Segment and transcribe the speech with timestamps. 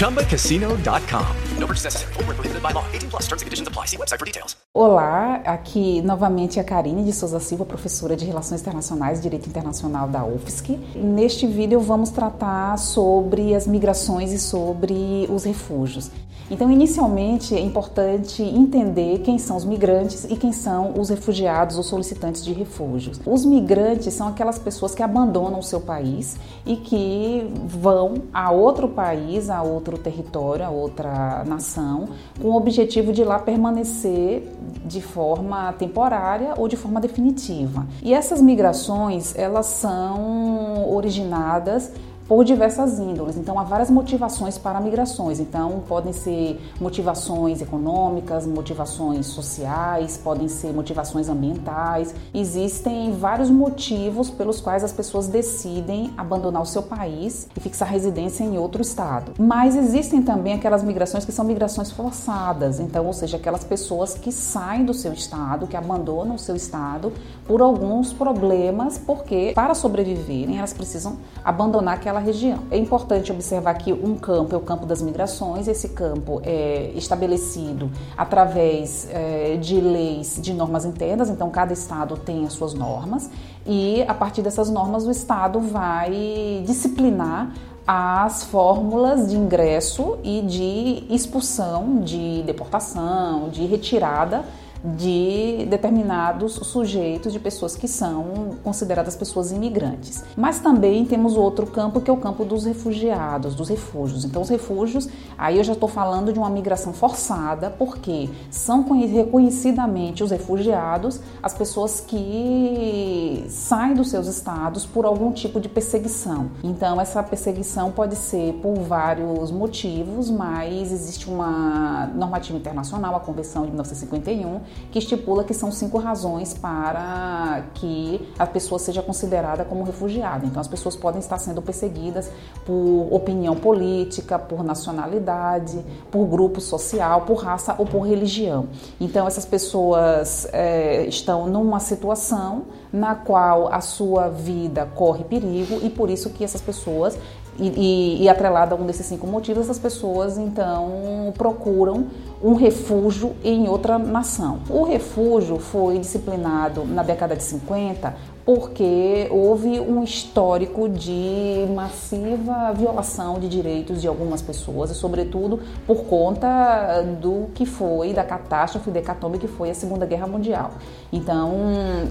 [0.00, 1.26] ChumbaCasino.com.
[1.58, 2.12] No purchase necessary.
[2.14, 2.84] Full prohibited by law.
[2.92, 3.86] 18 plus terms and conditions apply.
[3.86, 4.56] See website for details.
[4.72, 10.08] Olá, aqui novamente a Karine de Souza Silva, professora de Relações Internacionais e Direito Internacional
[10.08, 10.78] da UFSC.
[10.94, 16.10] Neste vídeo vamos tratar sobre as migrações e sobre os refúgios.
[16.50, 21.82] Então, inicialmente, é importante entender quem são os migrantes e quem são os refugiados ou
[21.82, 23.20] solicitantes de refúgios.
[23.24, 28.88] Os migrantes são aquelas pessoas que abandonam o seu país e que vão a outro
[28.88, 32.08] país, a outro território, a outra nação,
[32.40, 34.50] com o objetivo de lá permanecer
[34.84, 37.86] de forma temporária ou de forma definitiva.
[38.02, 41.92] E essas migrações, elas são originadas
[42.30, 43.36] por diversas índoles.
[43.36, 45.40] Então, há várias motivações para migrações.
[45.40, 52.14] Então, podem ser motivações econômicas, motivações sociais, podem ser motivações ambientais.
[52.32, 58.44] Existem vários motivos pelos quais as pessoas decidem abandonar o seu país e fixar residência
[58.44, 59.32] em outro estado.
[59.36, 62.78] Mas existem também aquelas migrações que são migrações forçadas.
[62.78, 67.12] Então, ou seja, aquelas pessoas que saem do seu estado, que abandonam o seu estado
[67.44, 72.60] por alguns problemas, porque para sobreviverem elas precisam abandonar aquela região.
[72.70, 77.90] É importante observar que um campo é o campo das migrações, esse campo é estabelecido
[78.16, 83.30] através é, de leis, de normas internas, então cada estado tem as suas normas
[83.66, 87.52] e a partir dessas normas o estado vai disciplinar
[87.86, 94.44] as fórmulas de ingresso e de expulsão, de deportação, de retirada
[94.84, 100.24] de determinados sujeitos, de pessoas que são consideradas pessoas imigrantes.
[100.36, 104.24] Mas também temos outro campo que é o campo dos refugiados, dos refúgios.
[104.24, 110.22] Então, os refúgios, aí eu já estou falando de uma migração forçada, porque são reconhecidamente
[110.24, 116.50] os refugiados as pessoas que saem dos seus estados por algum tipo de perseguição.
[116.62, 123.62] Então, essa perseguição pode ser por vários motivos, mas existe uma normativa internacional, a Convenção
[123.62, 124.60] de 1951,
[124.90, 130.44] que estipula que são cinco razões para que a pessoa seja considerada como refugiada.
[130.46, 132.30] Então, as pessoas podem estar sendo perseguidas
[132.66, 138.68] por opinião política, por nacionalidade, por grupo social, por raça ou por religião.
[139.00, 145.90] Então, essas pessoas é, estão numa situação na qual a sua vida corre perigo e
[145.90, 147.16] por isso que essas pessoas
[147.58, 152.06] e, e, e atrelado a um desses cinco motivos, essas pessoas então procuram
[152.42, 154.60] um refúgio em outra nação.
[154.68, 158.14] O refúgio foi disciplinado na década de 50
[158.44, 166.04] porque houve um histórico de massiva violação de direitos de algumas pessoas e, sobretudo, por
[166.04, 170.72] conta do que foi, da catástrofe decatombe que foi a Segunda Guerra Mundial.
[171.12, 171.52] Então,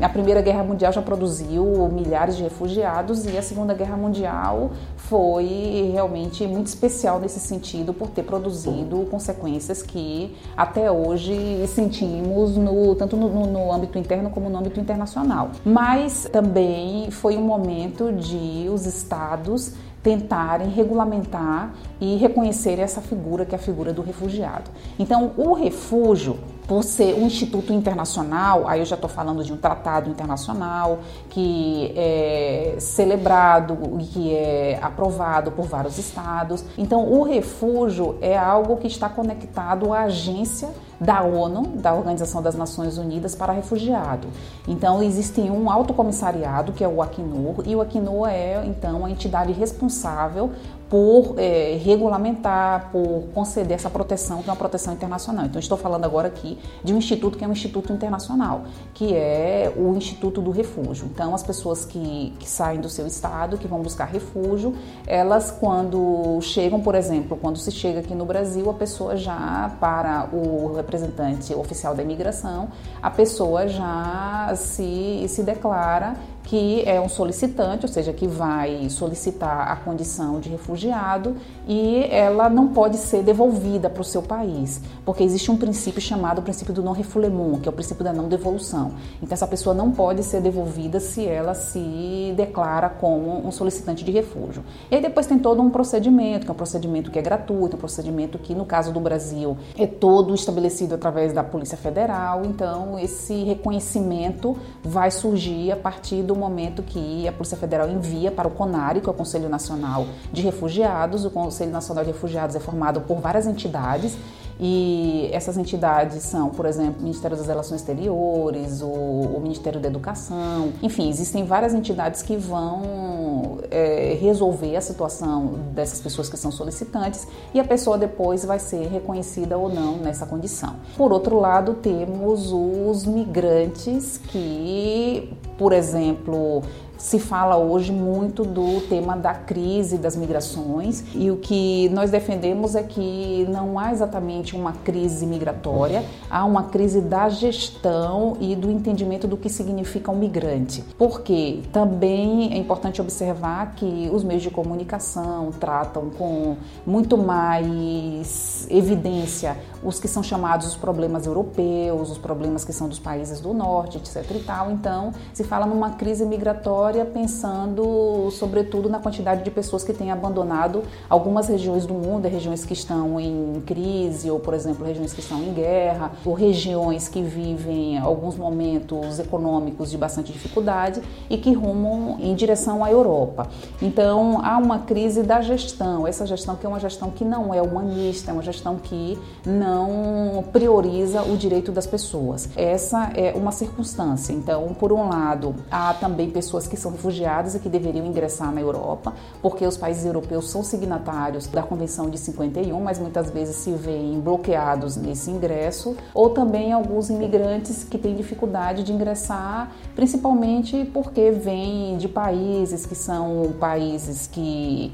[0.01, 5.89] a Primeira Guerra Mundial já produziu milhares de refugiados e a Segunda Guerra Mundial foi
[5.91, 10.18] realmente muito especial nesse sentido por ter produzido consequências que
[10.55, 15.51] até hoje sentimos no, tanto no, no âmbito interno como no âmbito internacional.
[15.65, 23.53] Mas também foi um momento de os estados tentarem regulamentar e reconhecer essa figura que
[23.53, 24.71] é a figura do refugiado.
[24.97, 26.37] Então, o refúgio
[26.69, 31.91] por ser um instituto internacional, aí eu já estou falando de um tratado internacional que
[31.95, 36.63] é celebrado e que é aprovado por vários estados.
[36.77, 40.69] Então, o refúgio é algo que está conectado à agência
[41.01, 44.27] da ONU, da Organização das Nações Unidas para Refugiado.
[44.67, 49.09] Então, existe um alto comissariado, que é o Acnur, e o Acnur é, então, a
[49.09, 50.51] entidade responsável
[50.89, 55.45] por é, regulamentar, por conceder essa proteção, que é uma proteção internacional.
[55.45, 58.63] Então, estou falando agora aqui de um instituto que é um instituto internacional,
[58.93, 61.05] que é o Instituto do Refúgio.
[61.13, 64.73] Então, as pessoas que, que saem do seu estado, que vão buscar refúgio,
[65.05, 70.27] elas, quando chegam, por exemplo, quando se chega aqui no Brasil, a pessoa já, para
[70.33, 72.69] o representante oficial da imigração,
[73.01, 76.15] a pessoa já se, se declara
[76.49, 81.35] que é um solicitante, ou seja, que vai solicitar a condição de refugiado
[81.67, 86.41] e ela não pode ser devolvida para o seu país, porque existe um princípio chamado
[86.41, 88.93] princípio do non refoulement, que é o princípio da não devolução.
[89.21, 94.11] Então essa pessoa não pode ser devolvida se ela se declara como um solicitante de
[94.11, 94.63] refúgio.
[94.89, 97.79] E aí depois tem todo um procedimento, que é um procedimento que é gratuito, um
[97.79, 102.43] procedimento que no caso do Brasil é todo estabelecido através da Polícia Federal.
[102.43, 108.47] Então esse reconhecimento vai surgir a partir do momento que a Polícia Federal envia para
[108.47, 111.25] o CONARE, que é o Conselho Nacional de Refugiados.
[111.25, 114.17] O Conselho Nacional de Refugiados é formado por várias entidades
[114.59, 119.87] e essas entidades são, por exemplo, o Ministério das Relações Exteriores, o, o Ministério da
[119.87, 126.51] Educação, enfim, existem várias entidades que vão é, resolver a situação dessas pessoas que são
[126.51, 130.75] solicitantes e a pessoa depois vai ser reconhecida ou não nessa condição.
[130.97, 136.63] Por outro lado, temos os migrantes que, por exemplo,
[136.99, 142.75] se fala hoje muito do tema da crise das migrações e o que nós defendemos
[142.75, 148.69] é que não há exatamente uma crise migratória, há uma crise da gestão e do
[148.69, 150.83] entendimento do que significa um migrante.
[150.97, 159.55] Porque também é importante observar que os meios de comunicação tratam com muito mais evidência
[159.81, 163.97] os que são chamados os problemas europeus, os problemas que são dos países do norte,
[163.97, 164.69] etc e tal.
[164.71, 170.83] Então, se fala numa crise migratória pensando sobretudo na quantidade de pessoas que têm abandonado
[171.09, 175.41] algumas regiões do mundo, regiões que estão em crise ou, por exemplo, regiões que estão
[175.41, 182.17] em guerra, ou regiões que vivem alguns momentos econômicos de bastante dificuldade e que rumam
[182.19, 183.47] em direção à Europa.
[183.81, 187.61] Então, há uma crise da gestão, essa gestão que é uma gestão que não é
[187.61, 192.49] humanista, é uma gestão que não prioriza o direito das pessoas.
[192.55, 194.33] Essa é uma circunstância.
[194.33, 198.61] Então, por um lado, há também pessoas que são refugiadas e que deveriam ingressar na
[198.61, 203.71] Europa, porque os países europeus são signatários da Convenção de 51, mas muitas vezes se
[203.71, 211.31] veem bloqueados nesse ingresso, ou também alguns imigrantes que têm dificuldade de ingressar, principalmente porque
[211.31, 214.91] vêm de países que são países que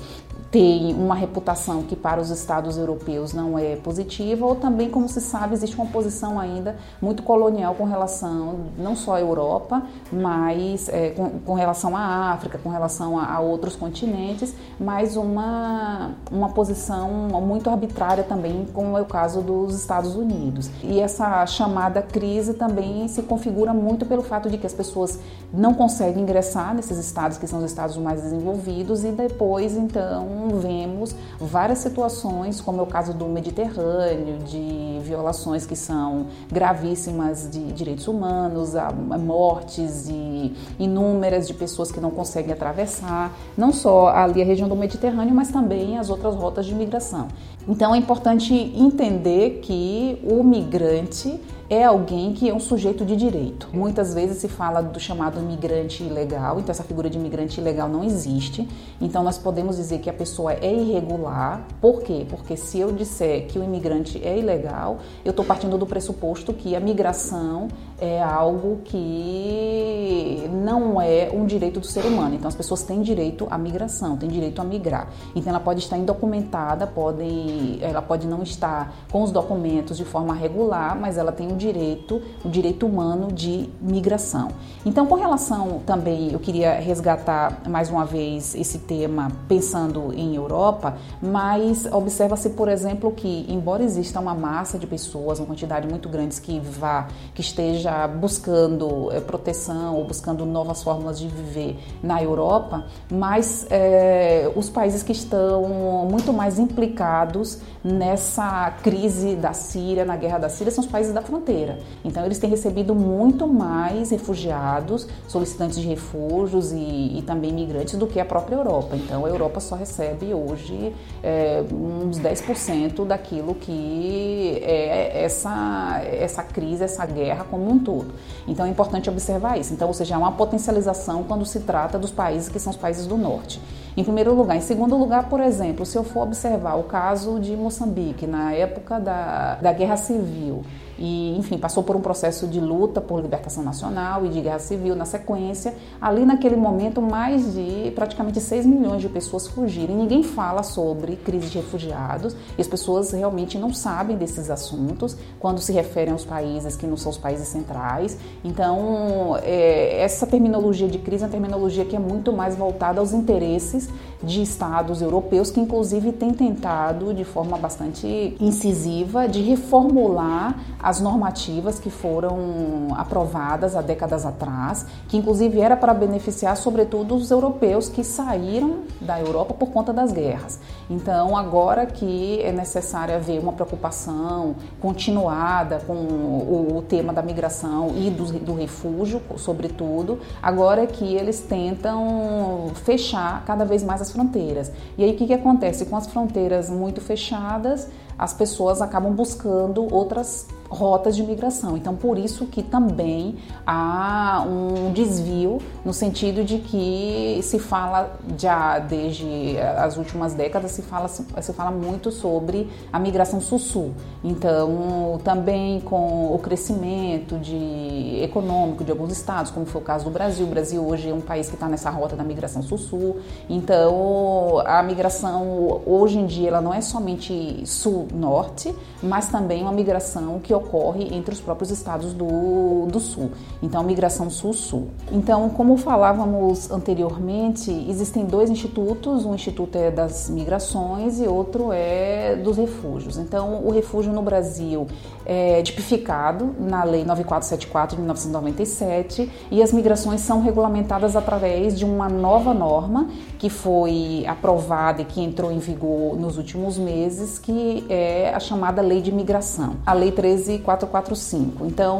[0.51, 5.19] tem uma reputação que para os estados europeus não é positiva, ou também, como se
[5.19, 11.09] sabe, existe uma posição ainda muito colonial com relação não só à Europa, mas é,
[11.09, 17.09] com, com, relação à África, com relação a, a, outros continentes, mas uma, uma posição
[17.41, 20.69] muito arbitrária também, como é o caso dos Estados Unidos.
[20.83, 25.19] E essa chamada crise também se configura muito pelo fato de que as pessoas
[25.53, 30.24] não conseguem ingressar nesses estados que são os estados mais desenvolvidos e depois, então,
[30.59, 37.71] vemos várias situações, como é o caso do Mediterrâneo, de violações que são gravíssimas de
[37.73, 38.73] direitos humanos,
[39.19, 44.75] mortes e inúmeras de pessoas que não conseguem atravessar, não só ali a região do
[44.75, 47.27] Mediterrâneo, mas também as outras rotas de migração.
[47.67, 51.39] Então é importante entender que o migrante
[51.69, 53.69] é alguém que é um sujeito de direito.
[53.73, 58.03] Muitas vezes se fala do chamado imigrante ilegal, então essa figura de imigrante ilegal não
[58.03, 58.67] existe.
[59.01, 61.65] Então nós podemos dizer que a pessoa é irregular.
[61.81, 62.25] Por quê?
[62.29, 66.75] Porque se eu disser que o imigrante é ilegal, eu estou partindo do pressuposto que
[66.75, 67.67] a migração
[67.99, 72.35] é algo que não é um direito do ser humano.
[72.35, 75.07] Então as pessoas têm direito à migração, têm direito a migrar.
[75.35, 80.33] Então ela pode estar indocumentada, pode, ela pode não estar com os documentos de forma
[80.33, 84.49] regular, mas ela tem o direito, o direito humano de migração.
[84.85, 90.97] Então, com relação também, eu queria resgatar mais uma vez esse tema pensando em Europa,
[91.21, 96.39] mas observa-se, por exemplo, que embora exista uma massa de pessoas, uma quantidade muito grande
[96.41, 102.85] que vá, que esteja buscando é, proteção ou buscando novas formas de viver na Europa,
[103.11, 105.63] mas é, os países que estão
[106.09, 111.21] muito mais implicados nessa crise da Síria, na guerra da Síria, são os países da
[111.21, 111.77] fronteira.
[112.03, 118.07] Então, eles têm recebido muito mais refugiados, solicitantes de refúgios e, e também migrantes do
[118.07, 118.95] que a própria Europa.
[118.95, 126.83] Então, a Europa só recebe hoje é, uns 10% daquilo que é essa, essa crise,
[126.83, 128.15] essa guerra como um todo.
[128.47, 129.71] Então, é importante observar isso.
[129.75, 133.05] Então, ou seja, há uma potencialização quando se trata dos países que são os países
[133.05, 133.61] do norte.
[133.97, 134.57] Em primeiro lugar.
[134.57, 138.99] Em segundo lugar, por exemplo, se eu for observar o caso de Moçambique, na época
[138.99, 140.63] da, da Guerra Civil,
[140.97, 144.95] e, enfim, passou por um processo de luta por libertação nacional e de guerra civil
[144.95, 145.73] na sequência.
[145.99, 149.93] Ali, naquele momento, mais de praticamente 6 milhões de pessoas fugiram.
[149.93, 155.17] E ninguém fala sobre crise de refugiados e as pessoas realmente não sabem desses assuntos
[155.39, 158.17] quando se referem aos países que não são os países centrais.
[158.43, 163.13] Então, é, essa terminologia de crise é uma terminologia que é muito mais voltada aos
[163.13, 163.89] interesses
[164.23, 171.79] de estados europeus que, inclusive, têm tentado, de forma bastante incisiva, de reformular as normativas
[171.79, 178.03] que foram aprovadas há décadas atrás, que inclusive era para beneficiar sobretudo os europeus que
[178.03, 180.59] saíram da Europa por conta das guerras.
[180.87, 188.11] Então, agora que é necessário haver uma preocupação continuada com o, tema da migração e
[188.11, 194.71] do, do refúgio, sobretudo, agora é que eles tentam fechar cada vez mais as fronteiras.
[194.99, 195.87] E aí o que, que acontece?
[195.87, 197.87] Com as fronteiras muito fechadas,
[198.19, 201.77] as pessoas acabam buscando outras rotas de migração.
[201.77, 208.79] Então, por isso que também há um desvio no sentido de que se fala já
[208.79, 213.93] desde as últimas décadas se fala se fala muito sobre a migração sul-sul.
[214.23, 220.11] Então, também com o crescimento de econômico de alguns estados, como foi o caso do
[220.11, 220.45] Brasil.
[220.45, 223.17] O Brasil hoje é um país que está nessa rota da migração sul-sul.
[223.49, 230.39] Então, a migração hoje em dia ela não é somente sul-norte, mas também uma migração
[230.39, 230.64] que ocorre
[231.11, 233.31] entre os próprios estados do, do sul.
[233.61, 234.89] Então, migração sul-sul.
[235.11, 242.35] Então, como falávamos anteriormente, existem dois institutos: um instituto é das migrações e outro é
[242.35, 243.17] dos refúgios.
[243.17, 244.87] Então, o refúgio no Brasil
[245.25, 252.07] é tipificado na Lei 9474 de 1997 e as migrações são regulamentadas através de uma
[252.07, 258.33] nova norma que foi aprovada e que entrou em vigor nos últimos meses, que é
[258.33, 260.11] a chamada Lei de Migração, a Lei
[260.45, 261.65] 13445.
[261.65, 261.97] Então,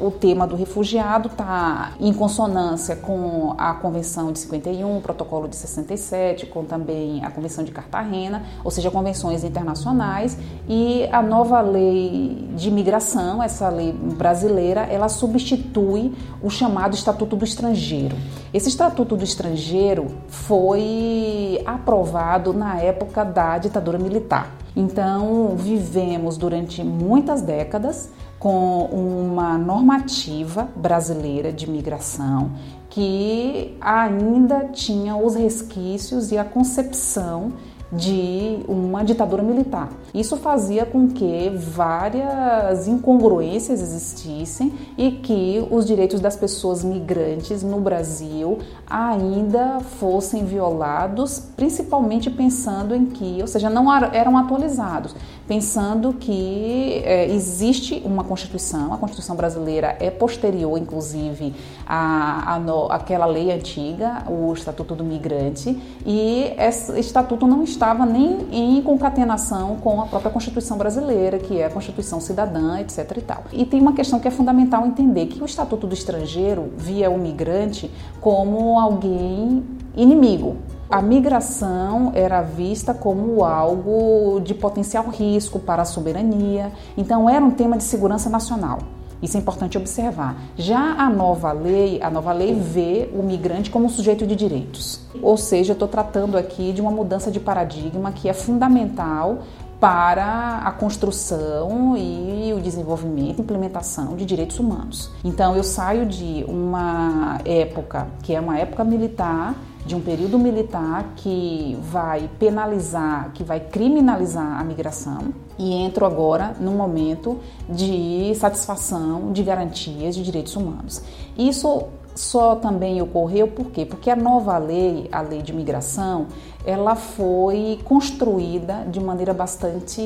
[0.00, 5.56] o tema do refugiado está em consonância com a Convenção de 51, o Protocolo de
[5.56, 10.36] 67, com também a Convenção de Cartagena, ou seja, convenções internacionais,
[10.68, 17.44] e a nova Lei de Migração, essa lei brasileira, ela substitui o chamado Estatuto do
[17.44, 18.16] Estrangeiro.
[18.52, 24.65] Esse Estatuto do Estrangeiro foi aprovado na época da ditadura militar.
[24.76, 32.50] Então, vivemos durante muitas décadas com uma normativa brasileira de migração
[32.90, 37.52] que ainda tinha os resquícios e a concepção
[37.90, 39.90] de uma ditadura militar.
[40.14, 47.80] Isso fazia com que várias incongruências existissem e que os direitos das pessoas migrantes no
[47.80, 48.58] Brasil
[48.88, 55.14] ainda fossem violados, principalmente pensando em que, ou seja, não eram atualizados,
[55.46, 61.54] pensando que é, existe uma Constituição, a Constituição brasileira é posterior, inclusive,
[61.86, 68.46] à, à, àquela lei antiga, o Estatuto do Migrante, e esse estatuto não estava nem
[68.50, 73.16] em concatenação com a própria Constituição brasileira, que é a Constituição cidadã, etc.
[73.16, 73.44] E, tal.
[73.52, 77.18] e tem uma questão que é fundamental entender, que o Estatuto do Estrangeiro via o
[77.18, 79.64] migrante como alguém
[79.96, 80.56] inimigo,
[80.88, 87.50] a migração era vista como algo de potencial risco para a soberania, então era um
[87.50, 88.78] tema de segurança nacional.
[89.20, 90.36] Isso é importante observar.
[90.56, 95.00] Já a nova lei, a nova lei vê o migrante como um sujeito de direitos.
[95.22, 99.38] Ou seja, eu estou tratando aqui de uma mudança de paradigma que é fundamental
[99.80, 105.10] para a construção e o desenvolvimento e implementação de direitos humanos.
[105.22, 109.54] Então eu saio de uma época que é uma época militar
[109.84, 116.56] de um período militar que vai penalizar, que vai criminalizar a migração e entro agora
[116.58, 121.02] num momento de satisfação de garantias de direitos humanos.
[121.38, 121.84] Isso
[122.16, 123.84] só também ocorreu por quê?
[123.84, 126.26] Porque a nova lei, a lei de migração,
[126.66, 130.02] ela foi construída de maneira bastante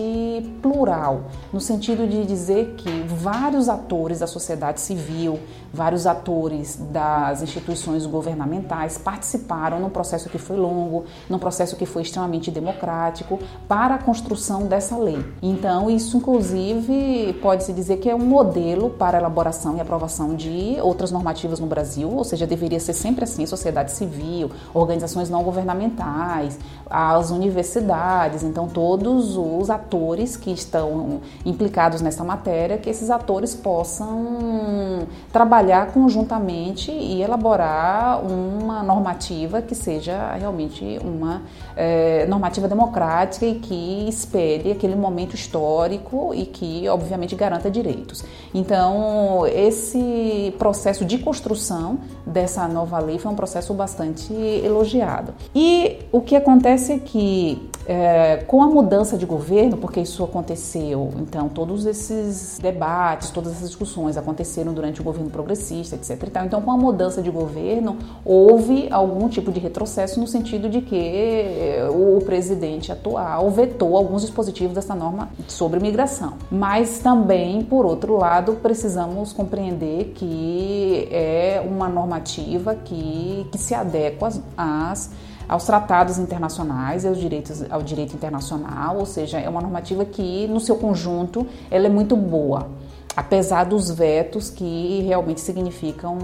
[0.61, 5.41] plural, no sentido de dizer que vários atores da sociedade civil,
[5.73, 12.03] vários atores das instituições governamentais participaram num processo que foi longo, num processo que foi
[12.03, 15.25] extremamente democrático para a construção dessa lei.
[15.41, 21.11] Então, isso inclusive pode-se dizer que é um modelo para elaboração e aprovação de outras
[21.11, 26.50] normativas no Brasil, ou seja, deveria ser sempre assim, sociedade civil, organizações não governamentais,
[26.91, 35.07] as universidades, então todos os atores que estão implicados nessa matéria, que esses atores possam
[35.33, 41.43] trabalhar conjuntamente e elaborar uma normativa que seja realmente uma
[41.77, 48.25] é, normativa democrática e que espelhe aquele momento histórico e que, obviamente, garanta direitos.
[48.53, 55.33] Então, esse processo de construção dessa nova lei foi um processo bastante elogiado.
[55.55, 61.11] E o que acontece é que é, com a mudança de governo, porque isso aconteceu,
[61.19, 66.31] então todos esses debates, todas essas discussões aconteceram durante o governo progressista, etc.
[66.47, 70.97] Então, com a mudança de governo, houve algum tipo de retrocesso no sentido de que
[70.97, 76.35] é, o presidente atual vetou alguns dispositivos dessa norma sobre migração.
[76.51, 84.29] Mas também, por outro lado, precisamos compreender que é uma normativa que, que se adequa
[84.57, 85.11] às
[85.51, 90.47] aos tratados internacionais e aos direitos, ao direito internacional, ou seja, é uma normativa que,
[90.47, 92.69] no seu conjunto, ela é muito boa
[93.17, 96.17] apesar dos vetos que realmente significam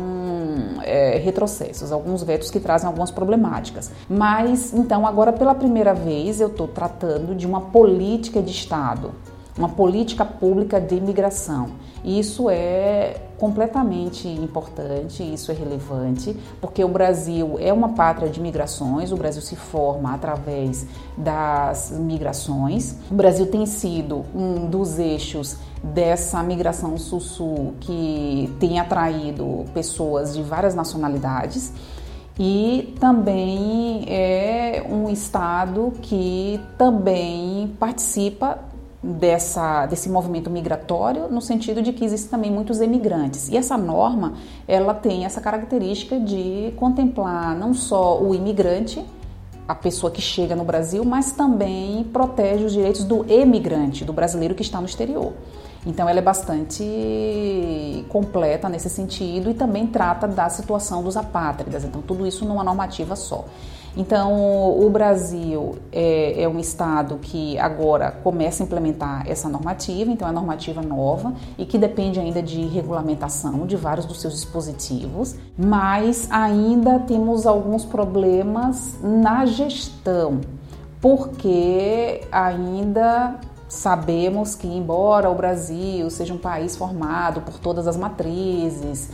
[0.84, 3.90] é, retrocessos, alguns vetos que trazem algumas problemáticas.
[4.08, 9.10] Mas, então, agora pela primeira vez eu estou tratando de uma política de Estado,
[9.56, 11.70] uma política pública de imigração.
[12.04, 19.12] Isso é completamente importante, isso é relevante, porque o Brasil é uma pátria de migrações,
[19.12, 20.86] o Brasil se forma através
[21.16, 22.96] das migrações.
[23.10, 30.42] O Brasil tem sido um dos eixos dessa migração sul-sul que tem atraído pessoas de
[30.42, 31.72] várias nacionalidades
[32.38, 38.58] e também é um estado que também participa
[39.06, 43.48] dessa, desse movimento migratório no sentido de que existem também muitos emigrantes.
[43.48, 44.34] E essa norma,
[44.66, 49.04] ela tem essa característica de contemplar não só o imigrante,
[49.68, 54.54] a pessoa que chega no Brasil, mas também protege os direitos do emigrante, do brasileiro
[54.54, 55.32] que está no exterior.
[55.84, 61.84] Então ela é bastante completa nesse sentido e também trata da situação dos apátridas.
[61.84, 63.44] Então tudo isso numa normativa só.
[63.96, 70.28] Então, o Brasil é, é, um estado que agora começa a implementar essa normativa, então
[70.28, 75.36] é uma normativa nova e que depende ainda de regulamentação de vários dos seus dispositivos,
[75.56, 80.42] mas ainda temos alguns problemas na gestão,
[81.00, 89.10] porque ainda sabemos que, embora o Brasil seja um país formado por todas as matrizes,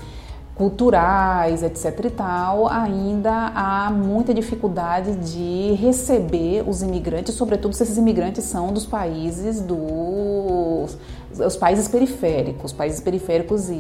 [0.55, 7.97] culturais, etc e tal, ainda há muita dificuldade de receber os imigrantes, sobretudo se esses
[7.97, 10.99] imigrantes são dos países dos
[11.41, 13.75] os países periféricos, países periféricos e,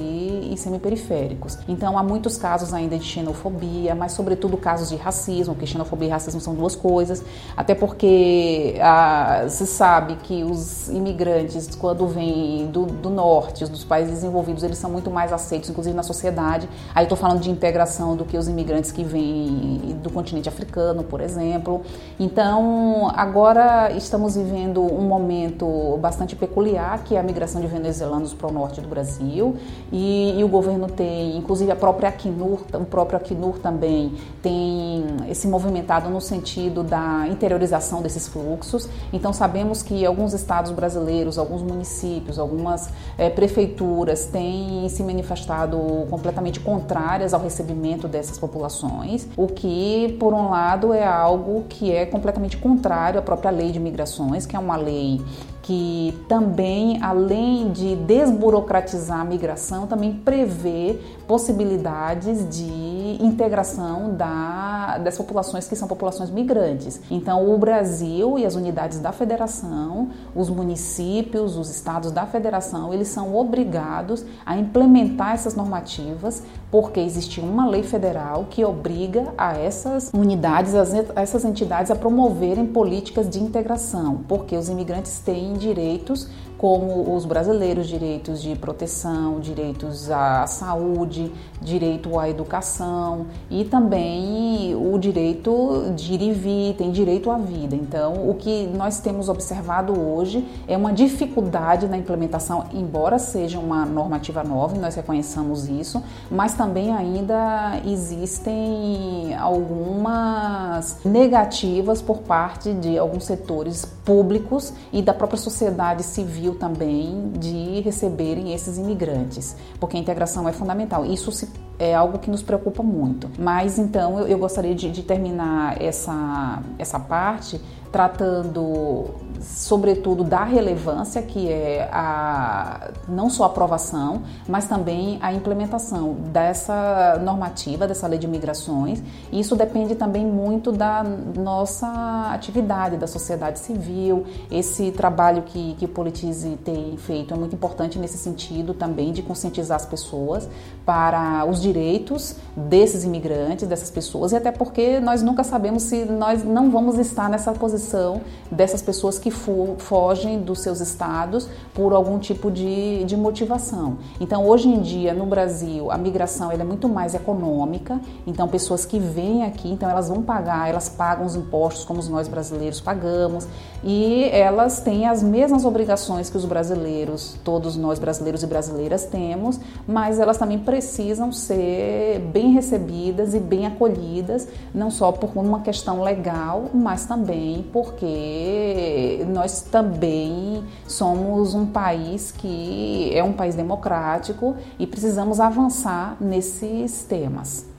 [0.54, 1.58] e semiperiféricos.
[1.68, 6.10] Então há muitos casos ainda de xenofobia, mas sobretudo casos de racismo, porque xenofobia e
[6.10, 7.24] racismo são duas coisas,
[7.56, 14.14] até porque ah, se sabe que os imigrantes, quando vêm do, do norte, dos países
[14.14, 16.68] desenvolvidos, eles são muito mais aceitos, inclusive na sociedade.
[16.94, 21.20] Aí estou falando de integração do que os imigrantes que vêm do continente africano, por
[21.20, 21.82] exemplo.
[22.18, 28.48] Então agora estamos vivendo um momento bastante peculiar, que é a migração de venezuelanos para
[28.48, 29.56] o norte do Brasil
[29.92, 36.08] e, o governo tem, inclusive a própria Acnur, o próprio Acnur também tem se movimentado
[36.08, 38.88] no sentido da interiorização desses fluxos.
[39.12, 45.78] Então sabemos que alguns estados brasileiros, alguns municípios, algumas é, prefeituras têm se manifestado
[46.10, 52.06] completamente contrárias ao recebimento dessas populações, o que por um lado é algo que é
[52.06, 55.20] completamente contrário à própria lei de migrações, que é uma lei
[55.62, 62.91] que também, além de desburocratizar a migração, também prevê possibilidades de
[63.24, 67.00] integração da, das populações que são populações migrantes.
[67.10, 73.08] Então, o Brasil e as unidades da federação, os municípios, os estados da federação, eles
[73.08, 80.10] são obrigados a implementar essas normativas, porque existe uma lei federal que obriga a essas
[80.14, 86.28] unidades, a essas entidades a promoverem políticas de integração, porque os imigrantes têm direitos
[86.62, 94.96] como os brasileiros, direitos de proteção, direitos à saúde, direito à educação e também o
[94.96, 97.74] direito de ir e vir, tem direito à vida.
[97.74, 103.84] Então, o que nós temos observado hoje é uma dificuldade na implementação, embora seja uma
[103.84, 113.24] normativa nova, nós reconheçamos isso, mas também ainda existem algumas negativas por parte de alguns
[113.24, 120.48] setores públicos e da própria sociedade civil também de receberem esses imigrantes, porque a integração
[120.48, 121.04] é fundamental.
[121.04, 123.28] Isso se é algo que nos preocupa muito.
[123.38, 127.60] Mas então eu, eu gostaria de, de, terminar essa, essa parte
[127.90, 129.10] tratando
[129.42, 137.20] sobretudo da relevância que é a não só a aprovação, mas também a implementação dessa
[137.22, 139.02] normativa, dessa lei de migrações.
[139.32, 144.24] Isso depende também muito da nossa atividade, da sociedade civil.
[144.50, 149.22] Esse trabalho que, que o Politize tem feito é muito importante nesse sentido também de
[149.22, 150.48] conscientizar as pessoas
[150.86, 156.44] para os direitos desses imigrantes, dessas pessoas, e até porque nós nunca sabemos se nós
[156.44, 162.50] não vamos estar nessa posição dessas pessoas que fogem dos seus estados por algum tipo
[162.50, 163.98] de, de motivação.
[164.20, 168.98] Então, hoje em dia, no Brasil, a migração é muito mais econômica, então pessoas que
[168.98, 173.46] vêm aqui, então elas vão pagar, elas pagam os impostos como nós brasileiros pagamos,
[173.84, 179.58] e elas têm as mesmas obrigações que os brasileiros, todos nós brasileiros e brasileiras temos,
[179.86, 186.02] mas elas também precisam ser bem recebidas e bem acolhidas, não só por uma questão
[186.02, 194.86] legal, mas também porque nós também somos um país que é um país democrático e
[194.86, 197.71] precisamos avançar nesses temas.